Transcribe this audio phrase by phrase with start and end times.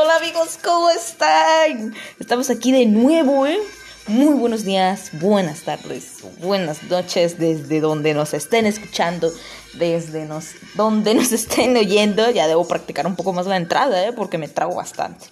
[0.00, 1.92] hola amigos, ¿cómo están?
[2.20, 3.58] Estamos aquí de nuevo, ¿eh?
[4.06, 9.28] Muy buenos días, buenas tardes, buenas noches desde donde nos estén escuchando,
[9.74, 12.30] desde nos, donde nos estén oyendo.
[12.30, 14.12] Ya debo practicar un poco más la entrada, ¿eh?
[14.12, 15.26] Porque me trago bastante.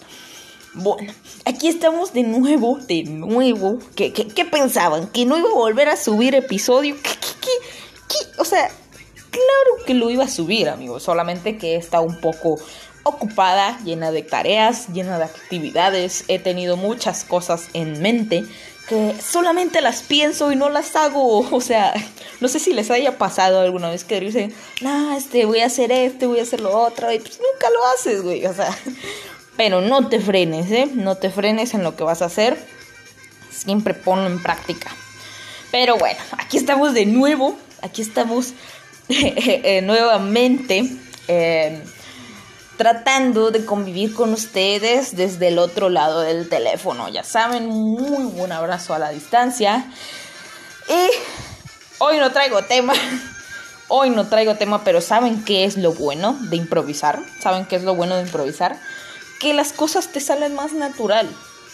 [0.75, 1.13] Bueno,
[1.45, 3.79] aquí estamos de nuevo, de nuevo.
[3.95, 5.07] ¿Qué, qué, pensaban?
[5.07, 6.97] ¿Que no iba a volver a subir episodio?
[6.97, 7.51] ¿Qué, qué,
[8.09, 8.41] qué?
[8.41, 8.69] O sea,
[9.31, 11.05] claro que lo iba a subir, amigos.
[11.05, 12.59] Solamente que está un poco
[13.07, 16.25] ocupada, llena de tareas, llena de actividades.
[16.27, 18.45] He tenido muchas cosas en mente
[18.89, 21.47] que solamente las pienso y no las hago.
[21.53, 21.95] O sea,
[22.41, 25.93] no sé si les haya pasado alguna vez que dicen, nah, este, voy a hacer
[25.93, 28.45] esto, voy a hacer lo otro, y pues nunca lo haces, güey.
[28.47, 28.77] O sea,
[29.57, 30.89] pero no te frenes, ¿eh?
[30.93, 32.59] No te frenes en lo que vas a hacer.
[33.51, 34.91] Siempre ponlo en práctica.
[35.71, 37.57] Pero bueno, aquí estamos de nuevo.
[37.83, 38.53] Aquí estamos
[39.83, 40.91] nuevamente.
[41.29, 41.83] Eh,
[42.77, 47.09] tratando de convivir con ustedes desde el otro lado del teléfono.
[47.09, 49.87] Ya saben, muy buen abrazo a la distancia.
[50.89, 51.11] Y
[51.99, 52.93] hoy no traigo tema.
[53.89, 57.21] Hoy no traigo tema, pero ¿saben qué es lo bueno de improvisar?
[57.41, 58.77] ¿Saben qué es lo bueno de improvisar?
[59.39, 61.29] Que las cosas te salen más natural.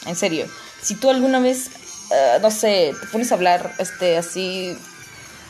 [0.05, 0.47] En serio.
[0.83, 1.71] Si tú alguna vez,
[2.11, 4.77] eh, no sé, te pones a hablar este, así...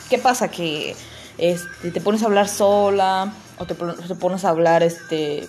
[0.09, 0.53] ¿Qué pasa?
[0.53, 0.95] Que
[1.37, 3.33] este, te pones a hablar sola
[3.67, 5.49] te, pones a hablar este,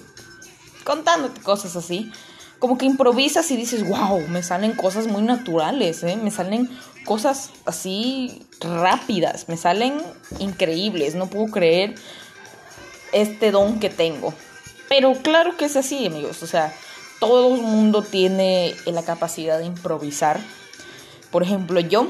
[0.84, 2.12] contándote cosas así.
[2.60, 6.16] Como que improvisas y dices, wow, me salen cosas muy naturales, ¿eh?
[6.16, 6.70] me salen
[7.04, 10.02] cosas así rápidas, me salen
[10.40, 11.96] increíbles, no puedo creer
[13.12, 14.34] este don que tengo.
[14.88, 16.74] Pero claro que es así, amigos, o sea,
[17.20, 20.40] todo el mundo tiene la capacidad de improvisar.
[21.32, 22.08] Por ejemplo, yo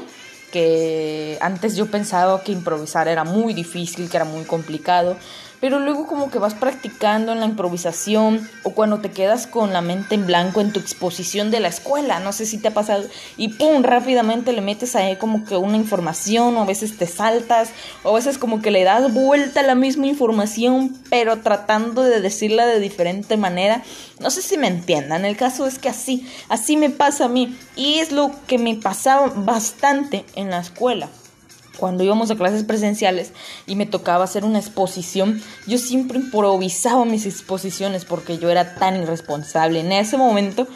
[0.54, 5.16] que antes yo pensaba que improvisar era muy difícil, que era muy complicado,
[5.64, 9.80] pero luego como que vas practicando en la improvisación o cuando te quedas con la
[9.80, 13.04] mente en blanco en tu exposición de la escuela, no sé si te ha pasado,
[13.38, 17.70] y pum, rápidamente le metes ahí como que una información o a veces te saltas
[18.02, 22.20] o a veces como que le das vuelta a la misma información pero tratando de
[22.20, 23.82] decirla de diferente manera,
[24.20, 27.58] no sé si me entiendan, el caso es que así, así me pasa a mí
[27.74, 31.08] y es lo que me pasaba bastante en la escuela
[31.76, 33.32] cuando íbamos a clases presenciales
[33.66, 38.96] y me tocaba hacer una exposición, yo siempre improvisaba mis exposiciones porque yo era tan
[38.96, 40.66] irresponsable en ese momento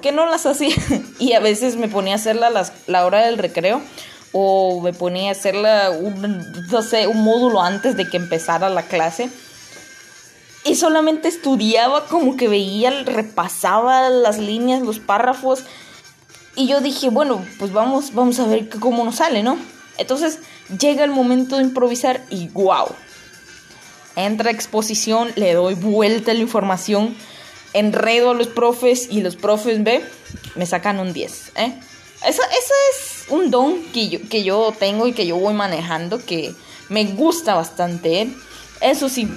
[0.00, 0.74] que no las hacía.
[1.18, 2.50] Y a veces me ponía a hacerla
[2.86, 3.80] la hora del recreo
[4.38, 8.82] o me ponía a hacerla un, no sé, un módulo antes de que empezara la
[8.82, 9.30] clase.
[10.64, 15.64] Y solamente estudiaba como que veía, repasaba las líneas, los párrafos.
[16.54, 19.56] Y yo dije, bueno, pues vamos, vamos a ver cómo nos sale, ¿no?
[19.98, 20.38] Entonces
[20.78, 22.88] llega el momento de improvisar y wow.
[24.16, 27.14] Entra exposición, le doy vuelta a la información,
[27.72, 30.02] enredo a los profes y los profes ve,
[30.54, 31.52] me sacan un 10.
[31.56, 31.78] ¿eh?
[32.26, 36.54] Ese es un don que yo, que yo tengo y que yo voy manejando que
[36.88, 38.22] me gusta bastante.
[38.22, 38.34] ¿eh?
[38.80, 39.28] Eso sí,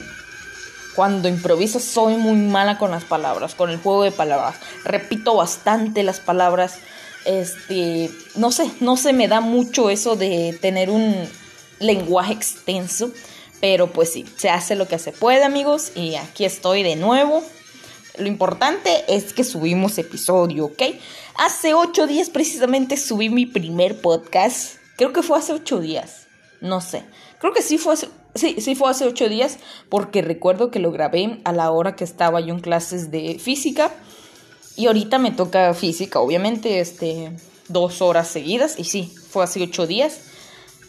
[0.95, 4.55] cuando improviso soy muy mala con las palabras, con el juego de palabras.
[4.85, 6.77] Repito bastante las palabras
[7.25, 11.15] este, no sé, no se me da mucho eso de tener un
[11.79, 13.11] lenguaje extenso,
[13.61, 17.43] pero pues sí, se hace lo que se puede amigos y aquí estoy de nuevo.
[18.17, 20.81] Lo importante es que subimos episodio, ¿ok?
[21.35, 24.75] Hace ocho días precisamente subí mi primer podcast.
[24.97, 26.27] Creo que fue hace ocho días.
[26.59, 27.03] No sé.
[27.39, 30.91] Creo que sí fue hace, sí, sí fue hace ocho días porque recuerdo que lo
[30.91, 33.93] grabé a la hora que estaba yo en clases de física.
[34.79, 37.33] Y ahorita me toca física, obviamente, este,
[37.67, 38.79] dos horas seguidas.
[38.79, 40.19] Y sí, fue así ocho días.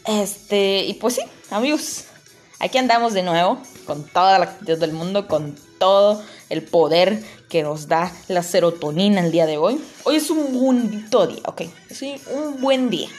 [0.07, 2.05] Este, y pues sí, amigos,
[2.59, 7.63] aquí andamos de nuevo, con toda la actitud del mundo, con todo el poder que
[7.63, 9.77] nos da la serotonina el día de hoy.
[10.05, 11.63] Hoy es un bonito día, ok.
[11.89, 13.09] Sí, un buen día.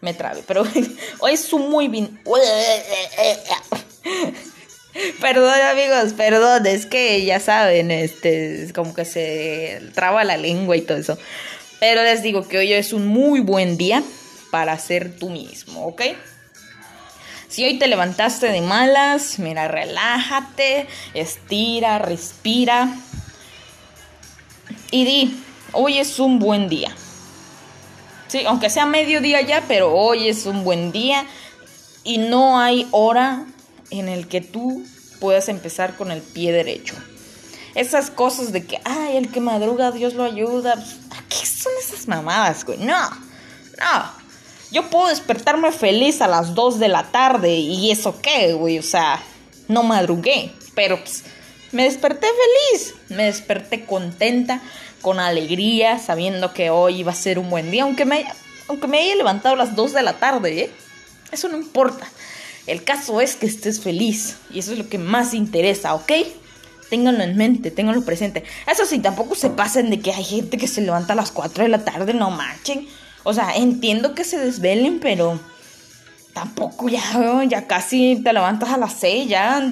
[0.00, 0.64] Me trabe, pero
[1.20, 2.18] hoy es un muy bien.
[5.20, 10.76] Perdón amigos, perdón, es que ya saben, este, es como que se traba la lengua
[10.76, 11.18] y todo eso.
[11.80, 14.02] Pero les digo que hoy es un muy buen día
[14.50, 16.02] para ser tú mismo, ¿ok?
[17.48, 22.94] Si hoy te levantaste de malas, mira, relájate, estira, respira
[24.90, 25.42] y di,
[25.72, 26.94] hoy es un buen día.
[28.28, 31.24] Sí, aunque sea mediodía ya, pero hoy es un buen día
[32.02, 33.46] y no hay hora
[33.90, 34.84] en el que tú
[35.20, 36.94] puedas empezar con el pie derecho.
[37.74, 40.74] Esas cosas de que, ay, el que madruga, Dios lo ayuda.
[40.74, 40.96] Pues,
[41.28, 42.78] ¿Qué son esas mamadas, güey?
[42.78, 44.26] No, no.
[44.70, 48.78] Yo puedo despertarme feliz a las 2 de la tarde y eso qué, güey.
[48.78, 49.22] O sea,
[49.68, 50.52] no madrugué.
[50.74, 51.24] Pero pues,
[51.72, 54.62] me desperté feliz, me desperté contenta,
[55.02, 58.34] con alegría, sabiendo que hoy iba a ser un buen día, aunque me haya,
[58.68, 60.70] aunque me haya levantado a las 2 de la tarde, ¿eh?
[61.30, 62.08] Eso no importa.
[62.66, 66.12] El caso es que estés feliz y eso es lo que más interesa, ¿ok?
[66.90, 68.44] Ténganlo en mente, ténganlo presente.
[68.70, 71.64] Eso sí, tampoco se pasen de que hay gente que se levanta a las 4
[71.64, 72.86] de la tarde, no manchen.
[73.22, 75.40] O sea, entiendo que se desvelen, pero
[76.32, 79.68] tampoco ya, ya casi te levantas a las 6, ya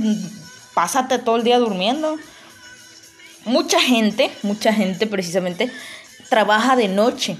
[0.75, 2.17] pásate todo el día durmiendo.
[3.45, 5.71] Mucha gente, mucha gente precisamente
[6.29, 7.37] trabaja de noche,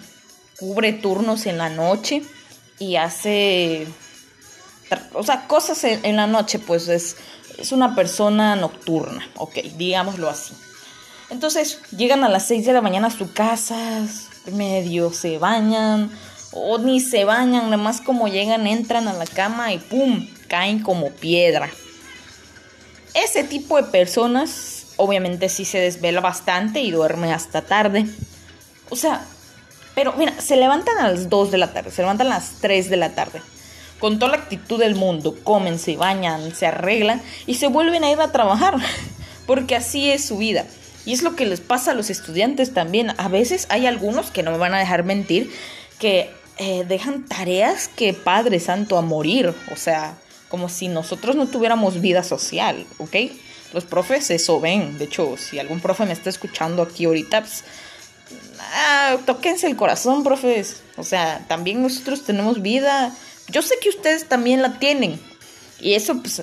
[0.59, 2.23] cubre turnos en la noche
[2.79, 3.87] y hace,
[5.13, 7.17] o sea, cosas en, la noche, pues es,
[7.59, 10.55] es una persona nocturna, ok, digámoslo así.
[11.31, 14.07] Entonces llegan a las 6 de la mañana a su casa,
[14.53, 16.11] medio se bañan,
[16.53, 20.29] o ni se bañan, nada más como llegan, entran a la cama y ¡pum!
[20.49, 21.71] caen como piedra.
[23.15, 28.07] Ese tipo de personas obviamente sí se desvela bastante y duerme hasta tarde.
[28.91, 29.25] O sea,
[29.95, 32.91] pero mira, se levantan a las 2 de la tarde, se levantan a las 3
[32.91, 33.43] de la tarde.
[34.05, 38.11] Con toda la actitud del mundo, comen, se bañan, se arreglan y se vuelven a
[38.11, 38.77] ir a trabajar.
[39.47, 40.67] Porque así es su vida.
[41.07, 43.15] Y es lo que les pasa a los estudiantes también.
[43.17, 45.51] A veces hay algunos que no me van a dejar mentir,
[45.99, 49.55] que eh, dejan tareas que Padre Santo a morir.
[49.73, 50.19] O sea,
[50.51, 53.17] como si nosotros no tuviéramos vida social, ¿ok?
[53.73, 54.99] Los profes eso ven.
[54.99, 57.65] De hecho, si algún profe me está escuchando aquí ahorita, pues,
[58.61, 60.83] ah, tóquense el corazón, profes.
[60.99, 63.17] O sea, también nosotros tenemos vida.
[63.49, 65.21] Yo sé que ustedes también la tienen.
[65.81, 66.43] Y eso, pues,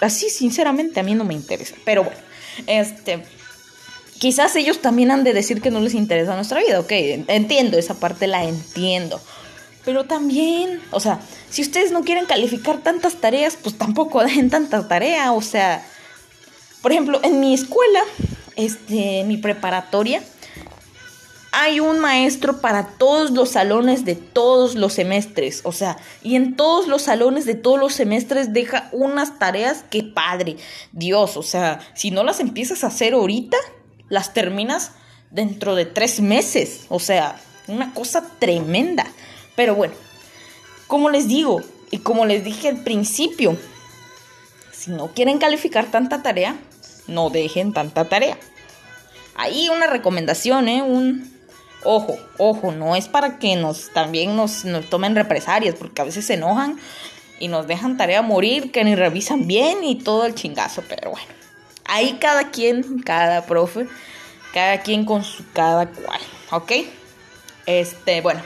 [0.00, 1.74] así sinceramente a mí no me interesa.
[1.84, 2.20] Pero bueno,
[2.66, 3.24] este...
[4.18, 6.92] Quizás ellos también han de decir que no les interesa nuestra vida, ok,
[7.26, 9.20] entiendo, esa parte la entiendo.
[9.84, 11.20] Pero también, o sea,
[11.50, 15.84] si ustedes no quieren calificar tantas tareas, pues tampoco dejen tanta tarea, o sea,
[16.80, 18.00] por ejemplo, en mi escuela,
[18.56, 20.22] este, mi preparatoria,
[21.56, 25.60] hay un maestro para todos los salones de todos los semestres.
[25.64, 30.02] O sea, y en todos los salones de todos los semestres deja unas tareas que
[30.02, 30.56] padre.
[30.90, 33.56] Dios, o sea, si no las empiezas a hacer ahorita,
[34.08, 34.92] las terminas
[35.30, 36.86] dentro de tres meses.
[36.88, 39.06] O sea, una cosa tremenda.
[39.54, 39.94] Pero bueno,
[40.88, 41.62] como les digo,
[41.92, 43.56] y como les dije al principio,
[44.72, 46.56] si no quieren calificar tanta tarea,
[47.06, 48.38] no dejen tanta tarea.
[49.36, 50.82] Ahí una recomendación, ¿eh?
[50.82, 51.32] Un
[51.84, 56.26] ojo, ojo, no es para que nos también nos, nos tomen represalias, porque a veces
[56.26, 56.78] se enojan
[57.38, 61.26] y nos dejan tarea morir, que ni revisan bien y todo el chingazo, pero bueno.
[61.86, 63.86] Ahí cada quien, cada profe,
[64.52, 66.20] cada quien con su cada cual,
[66.50, 66.72] ¿ok?
[67.66, 68.40] Este, bueno.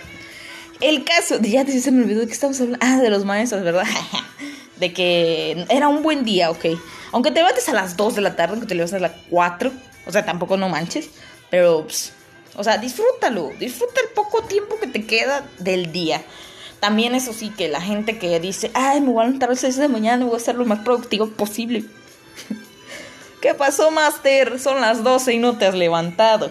[0.80, 2.84] El caso, ya se me olvidó de que estamos hablando.
[2.86, 3.84] Ah, de los maestros, ¿verdad?
[4.76, 6.66] de que era un buen día, ok.
[7.12, 9.72] Aunque te levantes a las 2 de la tarde, aunque te levantes a las 4,
[10.06, 11.10] o sea, tampoco no manches,
[11.50, 12.12] pero, pues,
[12.58, 16.22] o sea, disfrútalo, disfruta el poco tiempo que te queda del día.
[16.80, 19.60] También eso sí, que la gente que dice, ay, me voy a levantar a las
[19.60, 21.84] 6 de mañana, voy a ser lo más productivo posible.
[23.40, 24.58] ¿Qué pasó, Master?
[24.58, 26.50] Son las 12 y no te has levantado.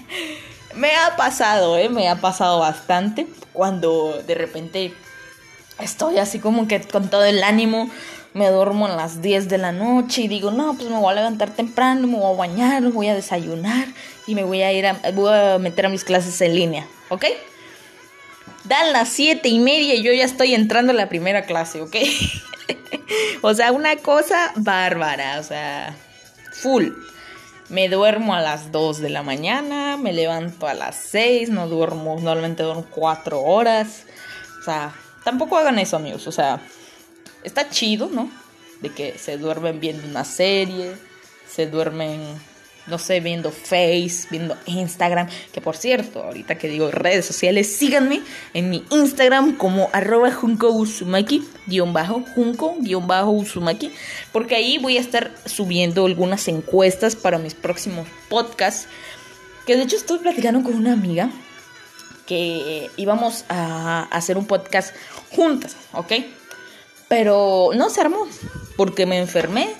[0.74, 1.90] me ha pasado, ¿eh?
[1.90, 4.94] Me ha pasado bastante cuando de repente
[5.78, 7.90] estoy así como que con todo el ánimo,
[8.36, 11.14] me duermo a las 10 de la noche y digo, no, pues me voy a
[11.14, 13.88] levantar temprano, me voy a bañar, me voy a desayunar
[14.26, 17.24] y me voy a ir a, voy a meter a mis clases en línea, ¿ok?
[18.64, 21.96] Dan las siete y media y yo ya estoy entrando a la primera clase, ¿ok?
[23.40, 25.96] o sea, una cosa bárbara, o sea,
[26.52, 26.88] full.
[27.70, 32.16] Me duermo a las 2 de la mañana, me levanto a las 6, no duermo,
[32.20, 34.04] normalmente duermo 4 horas.
[34.60, 34.92] O sea,
[35.26, 36.24] Tampoco hagan eso, amigos.
[36.28, 36.60] O sea,
[37.46, 38.28] está chido, ¿no?
[38.80, 40.94] De que se duermen viendo una serie,
[41.48, 42.20] se duermen,
[42.86, 45.28] no sé, viendo Face, viendo Instagram.
[45.52, 48.20] Que por cierto, ahorita que digo redes sociales, síganme
[48.52, 53.92] en mi Instagram como arroba junko usumaki, guion bajo, junko, guion bajo usumaki.
[54.32, 58.88] Porque ahí voy a estar subiendo algunas encuestas para mis próximos podcasts.
[59.66, 61.30] Que de hecho estoy platicando con una amiga
[62.26, 64.94] que íbamos a hacer un podcast
[65.30, 66.12] juntas, ¿ok?
[67.08, 68.26] Pero no se armó
[68.76, 69.70] porque me enfermé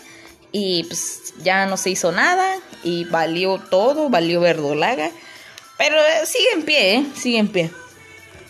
[0.52, 5.10] y pues ya no se hizo nada y valió todo, valió verdolaga.
[5.76, 7.06] Pero eh, sigue en pie, ¿eh?
[7.14, 7.70] Sigue en pie.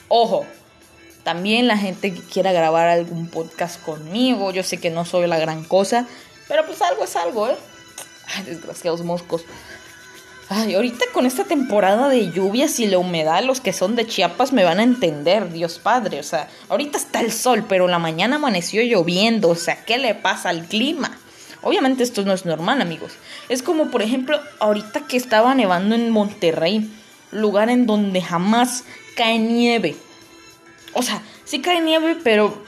[0.09, 0.47] Ojo,
[1.25, 5.39] también la gente que quiera grabar algún podcast conmigo, yo sé que no soy la
[5.39, 6.07] gran cosa,
[6.47, 7.57] pero pues algo es algo, ¿eh?
[8.29, 9.43] Ay, desgraciados moscos.
[10.49, 14.53] Ay, ahorita con esta temporada de lluvias y la humedad, los que son de Chiapas
[14.53, 16.21] me van a entender, Dios Padre.
[16.21, 19.49] O sea, ahorita está el sol, pero la mañana amaneció lloviendo.
[19.49, 21.19] O sea, ¿qué le pasa al clima?
[21.63, 23.15] Obviamente esto no es normal, amigos.
[23.49, 26.89] Es como, por ejemplo, ahorita que estaba nevando en Monterrey,
[27.33, 28.85] lugar en donde jamás
[29.17, 29.97] cae nieve.
[30.93, 32.63] O sea, sí cae nieve, pero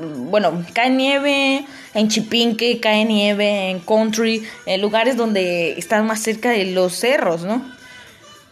[0.00, 1.64] bueno, cae nieve
[1.94, 7.42] en Chipinque, cae nieve en Country, en lugares donde están más cerca de los cerros,
[7.42, 7.62] ¿no?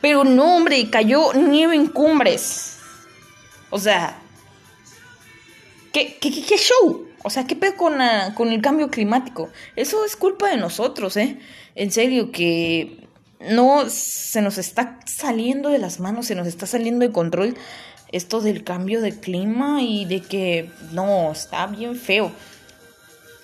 [0.01, 2.79] Pero no, hombre, cayó nieve en cumbres.
[3.71, 4.19] O sea,
[5.93, 7.07] ¿qué, qué, qué show?
[7.23, 7.99] O sea, ¿qué pedo con,
[8.35, 9.51] con el cambio climático?
[9.75, 11.39] Eso es culpa de nosotros, ¿eh?
[11.75, 13.07] En serio, que
[13.41, 17.57] no se nos está saliendo de las manos, se nos está saliendo de control
[18.17, 22.33] esto del cambio de clima y de que no, está bien feo.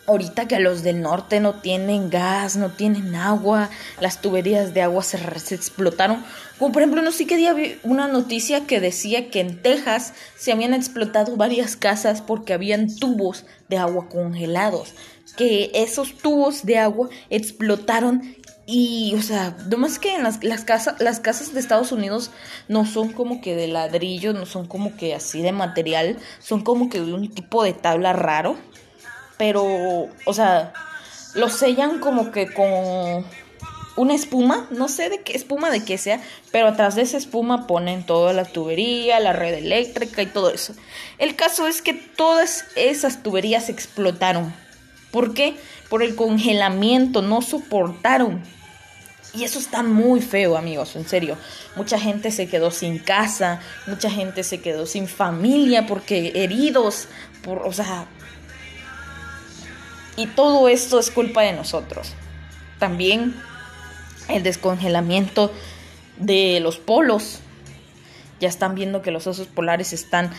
[0.06, 5.04] Ahorita que los del norte no tienen gas, no tienen agua, las tuberías de agua
[5.04, 5.16] se,
[5.54, 6.24] explotaron.
[6.58, 10.12] Como por ejemplo, no sé qué día vi una noticia que decía que en Texas
[10.36, 14.92] se habían explotado varias casas porque habían tubos de agua congelados.
[15.36, 18.36] Que esos tubos de agua explotaron
[18.72, 22.30] y, o sea, nomás que en las, las, casas, las casas de Estados Unidos
[22.68, 26.88] no son como que de ladrillo, no son como que así de material, son como
[26.88, 28.56] que de un tipo de tabla raro
[29.42, 30.72] pero, o sea,
[31.34, 33.26] lo sellan como que con
[33.96, 36.20] una espuma, no sé de qué espuma de qué sea,
[36.52, 40.74] pero atrás de esa espuma ponen toda la tubería, la red eléctrica y todo eso.
[41.18, 44.54] El caso es que todas esas tuberías explotaron.
[45.10, 45.56] ¿Por qué?
[45.90, 48.44] Por el congelamiento, no soportaron.
[49.34, 51.38] Y eso está muy feo, amigos, en serio.
[51.74, 57.08] Mucha gente se quedó sin casa, mucha gente se quedó sin familia porque heridos,
[57.42, 58.06] por, o sea,
[60.16, 62.12] y todo esto es culpa de nosotros.
[62.78, 63.34] También
[64.28, 65.52] el descongelamiento
[66.18, 67.38] de los polos.
[68.40, 70.30] Ya están viendo que los osos polares están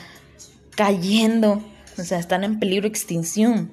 [0.75, 1.63] cayendo,
[1.97, 3.71] o sea, están en peligro de extinción.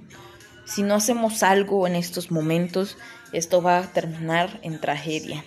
[0.64, 2.96] Si no hacemos algo en estos momentos,
[3.32, 5.44] esto va a terminar en tragedia.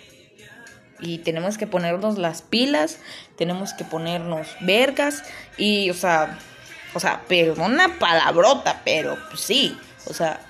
[1.00, 2.98] Y tenemos que ponernos las pilas,
[3.36, 5.22] tenemos que ponernos vergas
[5.56, 6.38] y, o sea,
[6.94, 9.76] o sea, pero una palabrota, pero pues sí,
[10.06, 10.40] o sea,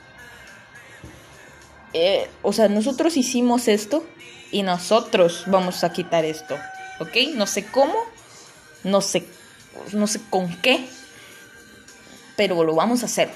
[1.95, 4.05] eh, o sea, nosotros hicimos esto
[4.51, 6.57] y nosotros vamos a quitar esto,
[7.01, 7.17] ¿ok?
[7.35, 7.95] No sé cómo,
[8.85, 9.25] no sé,
[9.93, 10.87] no sé con qué,
[12.37, 13.31] pero lo vamos a hacer,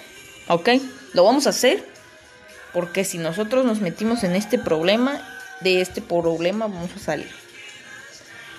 [0.48, 0.68] ¿ok?
[1.14, 1.97] Lo vamos a hacer
[2.72, 5.20] porque si nosotros nos metimos en este problema,
[5.60, 7.30] de este problema vamos a salir.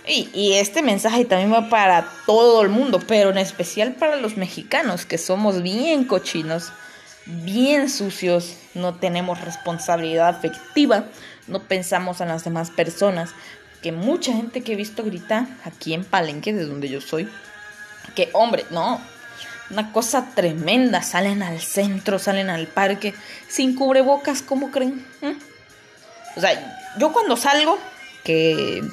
[0.07, 5.05] Y, este mensaje también va para todo el mundo, pero en especial para los mexicanos,
[5.05, 6.71] que somos bien cochinos
[7.29, 11.05] bien sucios, no tenemos responsabilidad afectiva,
[11.47, 13.31] no pensamos en las demás personas.
[13.81, 17.29] Que mucha gente que he visto grita aquí en Palenque, de donde yo soy,
[18.15, 18.99] que hombre, no,
[19.69, 23.13] una cosa tremenda, salen al centro, salen al parque
[23.47, 25.05] sin cubrebocas, ¿cómo creen?
[25.21, 25.33] ¿Mm?
[26.35, 27.77] O sea, yo cuando salgo,
[28.23, 28.83] que eh,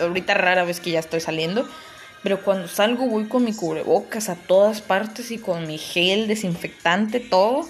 [0.00, 1.68] ahorita rara vez que ya estoy saliendo,
[2.22, 7.20] pero cuando salgo voy con mi cubrebocas a todas partes y con mi gel desinfectante,
[7.20, 7.68] todo.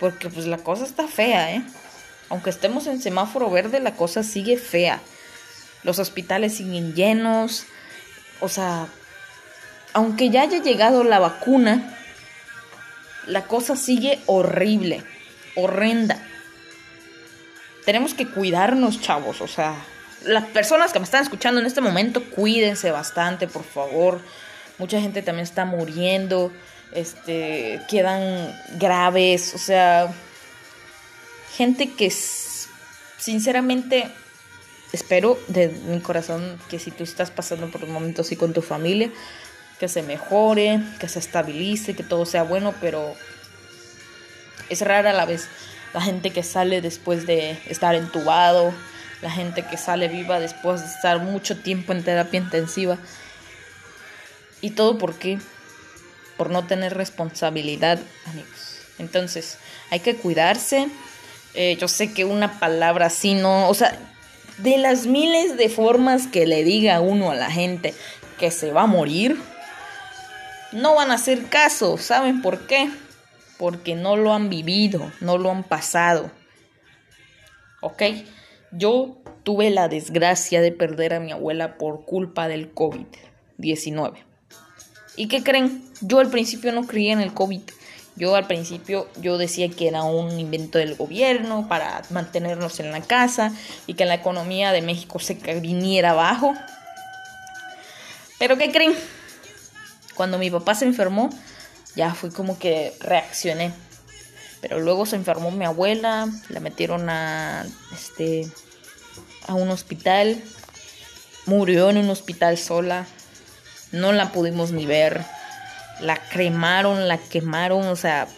[0.00, 1.62] Porque pues la cosa está fea, ¿eh?
[2.28, 5.00] Aunque estemos en semáforo verde, la cosa sigue fea.
[5.84, 7.66] Los hospitales siguen llenos.
[8.40, 8.88] O sea,
[9.92, 11.96] aunque ya haya llegado la vacuna,
[13.26, 15.02] la cosa sigue horrible,
[15.54, 16.20] horrenda.
[17.84, 19.40] Tenemos que cuidarnos, chavos.
[19.40, 19.74] O sea,
[20.24, 24.20] las personas que me están escuchando en este momento, cuídense bastante, por favor.
[24.78, 26.52] Mucha gente también está muriendo,
[26.92, 30.12] este, quedan graves, o sea,
[31.56, 32.12] gente que
[33.18, 34.10] sinceramente
[34.92, 38.62] espero de mi corazón que si tú estás pasando por un momento así con tu
[38.62, 39.10] familia,
[39.82, 43.16] que se mejore, que se estabilice, que todo sea bueno, pero
[44.68, 45.48] es rara a la vez
[45.92, 48.72] la gente que sale después de estar entubado,
[49.22, 52.96] la gente que sale viva después de estar mucho tiempo en terapia intensiva.
[54.60, 55.40] Y todo por qué?
[56.36, 58.82] Por no tener responsabilidad, amigos.
[59.00, 59.58] Entonces,
[59.90, 60.86] hay que cuidarse.
[61.54, 63.98] Eh, yo sé que una palabra así no, o sea,
[64.58, 67.94] de las miles de formas que le diga uno a la gente
[68.38, 69.36] que se va a morir,
[70.72, 71.98] no van a hacer caso.
[71.98, 72.90] ¿Saben por qué?
[73.58, 76.30] Porque no lo han vivido, no lo han pasado.
[77.80, 78.02] ¿Ok?
[78.72, 84.14] Yo tuve la desgracia de perder a mi abuela por culpa del COVID-19.
[85.16, 85.84] ¿Y qué creen?
[86.00, 87.62] Yo al principio no creía en el COVID.
[88.14, 93.00] Yo al principio yo decía que era un invento del gobierno para mantenernos en la
[93.00, 93.52] casa
[93.86, 96.54] y que la economía de México se viniera abajo.
[98.38, 98.94] Pero ¿qué creen?
[100.14, 101.30] Cuando mi papá se enfermó,
[101.94, 103.72] ya fue como que reaccioné.
[104.60, 108.48] Pero luego se enfermó mi abuela, la metieron a este
[109.46, 110.40] a un hospital,
[111.46, 113.06] murió en un hospital sola,
[113.90, 115.24] no la pudimos ni ver,
[116.00, 118.28] la cremaron, la quemaron, o sea,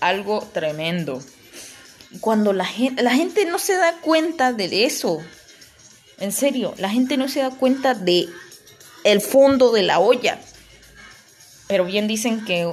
[0.00, 1.22] algo tremendo.
[2.20, 5.20] Cuando la gente, la gente no se da cuenta de eso,
[6.18, 8.28] en serio, la gente no se da cuenta de
[9.04, 10.40] el fondo de la olla.
[11.68, 12.72] Pero bien dicen que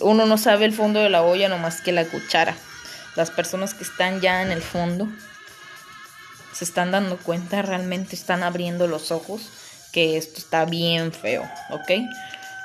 [0.00, 2.56] uno no sabe el fondo de la olla nomás que la cuchara.
[3.16, 5.08] Las personas que están ya en el fondo
[6.52, 9.50] se están dando cuenta, realmente están abriendo los ojos
[9.92, 11.90] que esto está bien feo, ¿ok?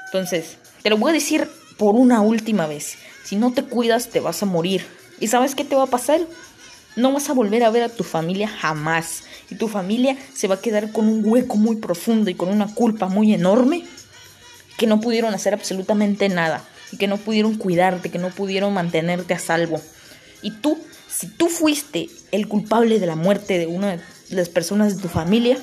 [0.05, 2.97] Entonces, te lo voy a decir por una última vez.
[3.23, 4.85] Si no te cuidas, te vas a morir.
[5.19, 6.21] ¿Y sabes qué te va a pasar?
[6.95, 9.23] No vas a volver a ver a tu familia jamás.
[9.49, 12.73] Y tu familia se va a quedar con un hueco muy profundo y con una
[12.73, 13.85] culpa muy enorme
[14.77, 16.63] que no pudieron hacer absolutamente nada.
[16.91, 19.81] Y que no pudieron cuidarte, que no pudieron mantenerte a salvo.
[20.41, 20.77] Y tú,
[21.09, 25.09] si tú fuiste el culpable de la muerte de una de las personas de tu
[25.09, 25.57] familia,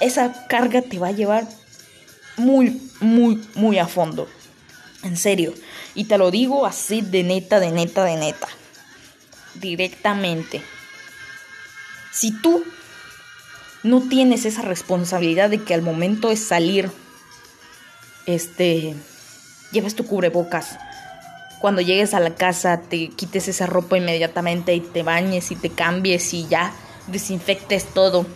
[0.00, 1.46] esa carga te va a llevar
[2.36, 4.28] muy, muy, muy a fondo.
[5.02, 5.54] En serio.
[5.94, 8.48] Y te lo digo así de neta, de neta, de neta
[9.60, 10.62] directamente.
[12.12, 12.64] Si tú
[13.82, 16.90] no tienes esa responsabilidad de que al momento de salir,
[18.28, 18.94] este,
[19.72, 20.78] lleves tu cubrebocas.
[21.60, 25.70] Cuando llegues a la casa, te quites esa ropa inmediatamente y te bañes y te
[25.70, 26.72] cambies y ya
[27.08, 28.26] desinfectes todo.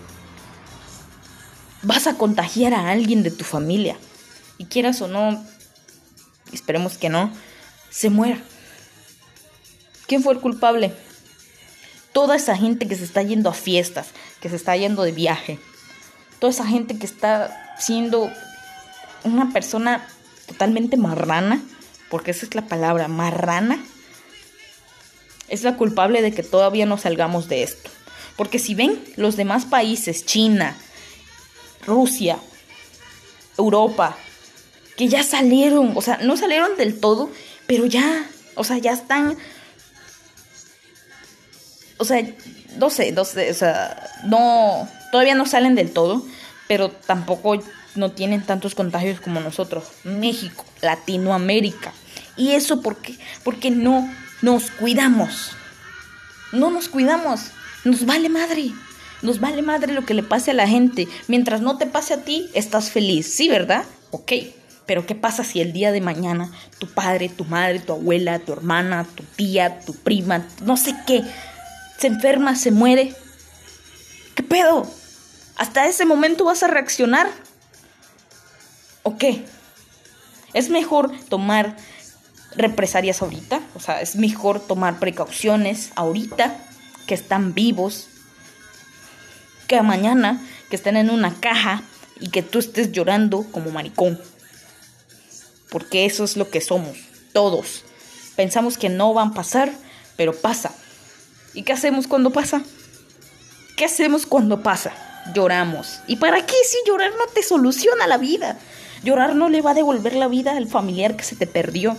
[1.82, 3.96] Vas a contagiar a alguien de tu familia.
[4.58, 5.44] Y quieras o no,
[6.52, 7.32] esperemos que no,
[7.90, 8.38] se muera.
[10.06, 10.92] ¿Quién fue el culpable?
[12.12, 14.08] toda esa gente que se está yendo a fiestas,
[14.40, 15.58] que se está yendo de viaje,
[16.38, 18.30] toda esa gente que está siendo
[19.24, 20.06] una persona
[20.46, 21.62] totalmente marrana,
[22.10, 23.82] porque esa es la palabra, marrana,
[25.48, 27.90] es la culpable de que todavía no salgamos de esto.
[28.36, 30.76] Porque si ven los demás países, China,
[31.86, 32.38] Rusia,
[33.58, 34.16] Europa,
[34.96, 37.30] que ya salieron, o sea, no salieron del todo,
[37.66, 39.36] pero ya, o sea, ya están
[42.02, 42.20] o sea,
[42.78, 46.26] no sé, no sé, o sea, no, todavía no salen del todo,
[46.66, 47.62] pero tampoco
[47.94, 51.92] no tienen tantos contagios como nosotros, México, Latinoamérica.
[52.36, 53.18] ¿Y eso por qué?
[53.44, 55.52] Porque no nos cuidamos.
[56.52, 57.50] No nos cuidamos.
[57.84, 58.72] Nos vale madre.
[59.22, 61.08] Nos vale madre lo que le pase a la gente.
[61.28, 63.32] Mientras no te pase a ti, estás feliz.
[63.32, 63.84] Sí, ¿verdad?
[64.10, 64.32] Ok.
[64.86, 68.52] Pero ¿qué pasa si el día de mañana tu padre, tu madre, tu abuela, tu
[68.52, 71.22] hermana, tu tía, tu prima, no sé qué,
[71.98, 73.14] se enferma, se muere.
[74.34, 74.90] ¿Qué pedo?
[75.56, 77.30] ¿Hasta ese momento vas a reaccionar?
[79.02, 79.44] ¿O qué?
[80.52, 81.76] Es mejor tomar
[82.54, 86.56] represalias ahorita, o sea, es mejor tomar precauciones ahorita
[87.06, 88.08] que están vivos,
[89.66, 91.82] que mañana que estén en una caja
[92.20, 94.20] y que tú estés llorando como maricón.
[95.70, 96.98] Porque eso es lo que somos,
[97.32, 97.84] todos.
[98.36, 99.72] Pensamos que no van a pasar,
[100.16, 100.74] pero pasa.
[101.54, 102.62] ¿Y qué hacemos cuando pasa?
[103.76, 104.92] ¿Qué hacemos cuando pasa?
[105.34, 106.00] Lloramos.
[106.06, 108.58] ¿Y para qué si llorar no te soluciona la vida?
[109.02, 111.96] Llorar no le va a devolver la vida al familiar que se te perdió.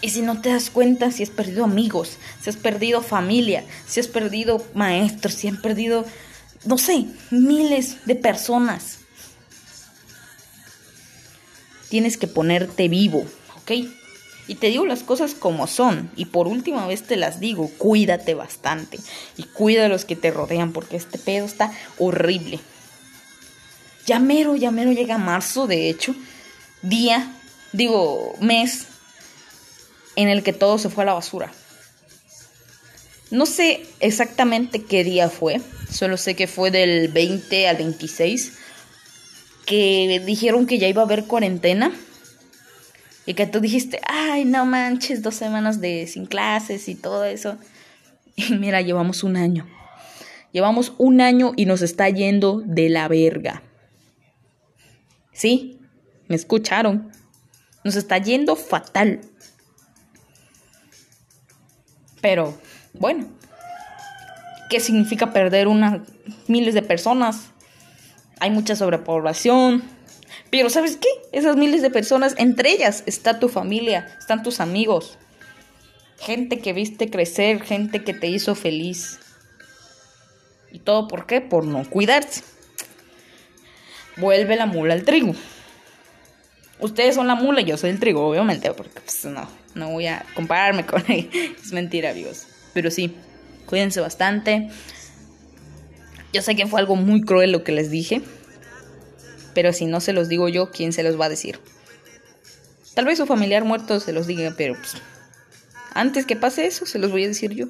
[0.00, 4.00] Y si no te das cuenta, si has perdido amigos, si has perdido familia, si
[4.00, 6.04] has perdido maestros, si han perdido,
[6.64, 8.98] no sé, miles de personas.
[11.88, 13.24] Tienes que ponerte vivo,
[13.56, 13.72] ¿ok?
[14.46, 16.10] Y te digo las cosas como son.
[16.16, 18.98] Y por última vez te las digo, cuídate bastante.
[19.36, 22.60] Y cuida a los que te rodean porque este pedo está horrible.
[24.06, 26.14] Ya mero, llega marzo, de hecho.
[26.82, 27.32] Día,
[27.72, 28.86] digo, mes
[30.16, 31.52] en el que todo se fue a la basura.
[33.30, 38.52] No sé exactamente qué día fue, solo sé que fue del 20 al 26,
[39.66, 41.90] que dijeron que ya iba a haber cuarentena
[43.26, 47.56] y que tú dijiste, ay, no manches, dos semanas de sin clases y todo eso.
[48.36, 49.64] Y mira, llevamos un año.
[50.50, 53.62] Llevamos un año y nos está yendo de la verga.
[55.34, 55.80] ¿Sí?
[56.28, 57.12] ¿Me escucharon?
[57.84, 59.20] Nos está yendo fatal.
[62.22, 62.58] Pero,
[62.94, 63.28] bueno,
[64.70, 66.00] ¿qué significa perder unas
[66.48, 67.50] miles de personas?
[68.40, 69.82] Hay mucha sobrepoblación,
[70.50, 71.08] pero ¿sabes qué?
[71.32, 75.18] Esas miles de personas, entre ellas está tu familia, están tus amigos,
[76.18, 79.18] gente que viste crecer, gente que te hizo feliz.
[80.72, 81.40] ¿Y todo por qué?
[81.40, 82.42] Por no cuidarse.
[84.16, 85.34] Vuelve la mula al trigo.
[86.78, 90.06] ustedes son la mula y yo soy el trigo, obviamente, porque pues no, no voy
[90.06, 91.30] a compararme con él.
[91.62, 92.46] es mentira, amigos.
[92.72, 93.14] Pero sí,
[93.66, 94.70] cuídense bastante.
[96.32, 98.20] Yo sé que fue algo muy cruel lo que les dije,
[99.54, 101.60] pero si no se los digo yo, ¿quién se los va a decir?
[102.94, 104.94] Tal vez su familiar muerto se los diga, pero pues,
[105.94, 107.66] antes que pase eso, se los voy a decir yo.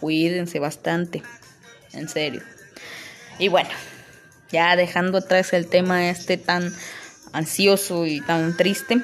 [0.00, 1.22] Cuídense bastante,
[1.92, 2.42] en serio.
[3.38, 3.70] Y bueno,
[4.52, 6.74] ya dejando atrás el tema este tan
[7.32, 9.02] ansioso y tan triste.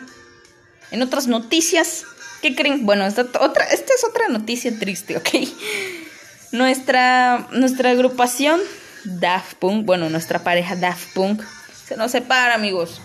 [0.90, 2.04] En otras noticias,
[2.42, 2.86] ¿qué creen?
[2.86, 5.28] Bueno, esta, es otra noticia triste, ¿ok?
[6.52, 8.60] Nuestra, nuestra agrupación
[9.04, 11.42] Daft Punk, bueno, nuestra pareja Daft Punk,
[11.86, 13.00] se nos separa, amigos.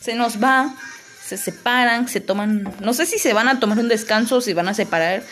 [0.00, 0.74] Se nos va,
[1.24, 4.52] se separan, se toman, no sé si se van a tomar un descanso o si
[4.52, 5.22] van a separar,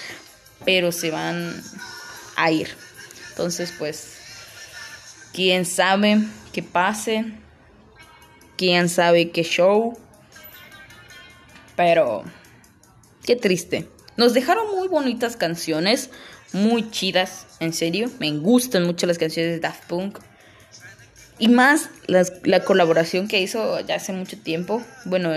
[0.65, 1.63] pero se van
[2.37, 2.69] a ir.
[3.31, 4.18] Entonces, pues,
[5.39, 6.19] quién sabe
[6.53, 7.25] qué pase,
[8.57, 9.97] quién sabe qué show,
[11.77, 12.25] pero
[13.25, 13.87] qué triste.
[14.17, 16.11] Nos dejaron muy bonitas canciones,
[16.53, 18.11] muy chidas, en serio.
[18.19, 20.19] Me gustan mucho las canciones de Daft Punk.
[21.39, 25.31] Y más la colaboración que hizo ya hace mucho tiempo, bueno,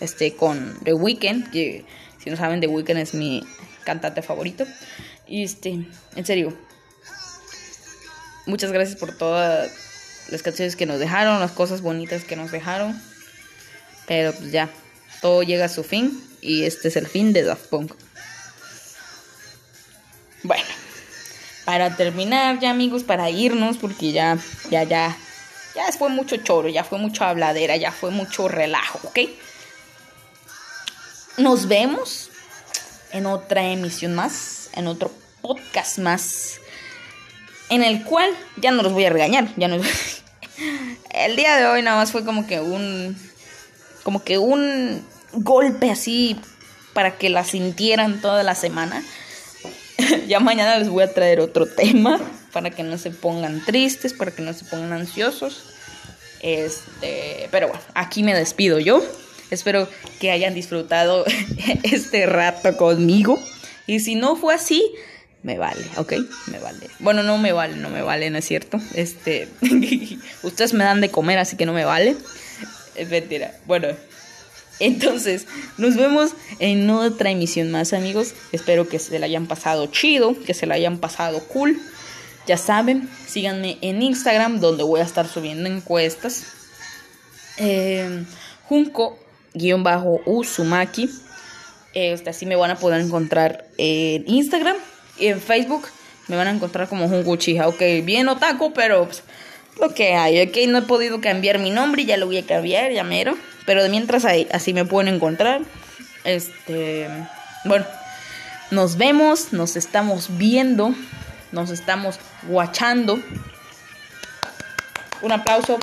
[0.00, 1.84] este, con The Weeknd, que
[2.18, 3.44] si no saben, The Weeknd es mi
[3.84, 4.66] cantante favorito.
[5.28, 6.58] Y este, en serio,
[8.48, 9.70] muchas gracias por todas
[10.30, 13.00] las canciones que nos dejaron, las cosas bonitas que nos dejaron.
[14.06, 14.70] Pero pues ya,
[15.20, 17.92] todo llega a su fin y este es el fin de Daft Punk.
[20.42, 20.64] Bueno,
[21.64, 24.38] para terminar ya amigos, para irnos, porque ya,
[24.70, 25.16] ya, ya,
[25.74, 29.18] ya fue mucho choro, ya fue mucha habladera, ya fue mucho relajo, ¿ok?
[31.36, 32.30] Nos vemos
[33.12, 36.60] en otra emisión más, en otro podcast más,
[37.70, 39.76] en el cual ya no los voy a regañar, ya no...
[41.10, 43.16] el día de hoy nada más fue como que un...
[44.02, 46.38] como que un golpe así
[46.92, 49.02] para que la sintieran toda la semana.
[50.28, 52.20] ya mañana les voy a traer otro tema
[52.52, 55.64] para que no se pongan tristes, para que no se pongan ansiosos.
[56.40, 59.02] Este, pero bueno, aquí me despido yo.
[59.50, 59.88] Espero
[60.20, 61.24] que hayan disfrutado
[61.82, 63.38] este rato conmigo.
[63.86, 64.92] Y si no fue así,
[65.42, 66.14] me vale, ¿ok?
[66.46, 66.90] Me vale.
[66.98, 68.80] Bueno, no me vale, no me vale, ¿no es cierto?
[68.94, 69.48] Este,
[70.42, 72.16] ustedes me dan de comer, así que no me vale.
[72.96, 73.54] Es mentira.
[73.66, 73.88] Bueno,
[74.80, 75.46] entonces,
[75.76, 78.34] nos vemos en otra emisión más, amigos.
[78.52, 81.80] Espero que se la hayan pasado chido, que se la hayan pasado cool.
[82.46, 86.44] Ya saben, síganme en Instagram, donde voy a estar subiendo encuestas.
[87.58, 88.24] Eh,
[88.68, 91.10] Junko-Uzumaki.
[91.94, 94.76] Este, así me van a poder encontrar en Instagram
[95.18, 95.88] y en Facebook.
[96.28, 97.68] Me van a encontrar como Junko Uchiha.
[97.68, 99.22] Ok, bien otaku, pero pues,
[99.80, 100.40] lo que hay.
[100.42, 103.36] Ok, no he podido cambiar mi nombre, ya lo voy a cambiar, ya mero.
[103.64, 105.62] Pero de mientras ahí, así me pueden encontrar.
[106.24, 107.08] Este,
[107.64, 107.86] bueno,
[108.70, 110.94] nos vemos, nos estamos viendo,
[111.52, 113.18] nos estamos guachando.
[115.22, 115.78] Un aplauso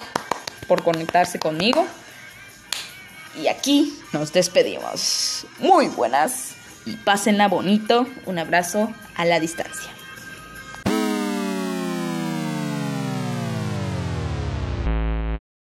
[0.67, 1.86] por conectarse conmigo.
[3.41, 5.45] Y aquí nos despedimos.
[5.60, 8.08] Muy buenas y pásenla bonito.
[8.26, 9.94] Un abrazo a la distancia.